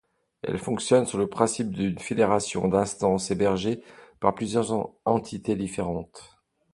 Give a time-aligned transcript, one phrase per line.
[0.47, 3.83] Il fonctionne sur le principe d'une fédération d'instances hébergées
[4.19, 4.73] par plusieurs
[5.05, 6.39] entités différentes.